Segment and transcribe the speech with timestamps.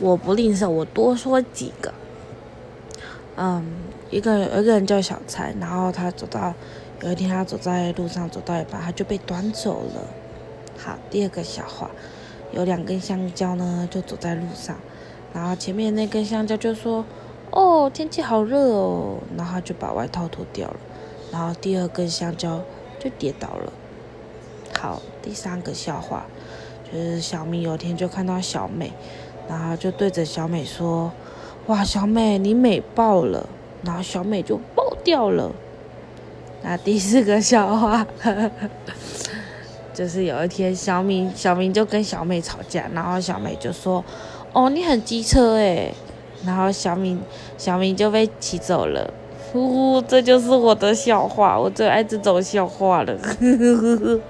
[0.00, 1.92] 我不吝啬，我多说几个。
[3.36, 3.64] 嗯，
[4.10, 6.54] 一个有一个人叫小蔡，然后他走到
[7.02, 10.02] 有一天他走在路上走到一半，他就被端走了。
[10.76, 11.90] 好，第二个笑话，
[12.52, 14.76] 有两根香蕉呢，就走在路上，
[15.32, 17.04] 然后前面那根香蕉就说
[17.50, 20.76] ：“哦，天气好热哦。”然后就把外套脱掉了，
[21.32, 22.60] 然后第二根香蕉
[22.98, 23.72] 就跌倒了。
[24.78, 26.26] 好，第三个笑话
[26.84, 28.92] 就是小明有天就看到小美，
[29.48, 31.12] 然后就对着小美说
[31.66, 33.48] ：“哇，小美你美爆了！”
[33.82, 35.52] 然后小美就爆掉了。
[36.62, 38.06] 那第四个笑话。
[39.92, 44.04] 就是有一天，小明小明就跟小美吵架，然后小美就说
[44.52, 45.94] ：“哦，你很机车诶。”
[46.44, 47.20] 然后小明
[47.56, 49.08] 小明就被骑走了。
[49.52, 53.16] 呼呼，这就是我的笑话，我最爱这种笑话了。
[53.18, 54.20] 呵呵呵呵。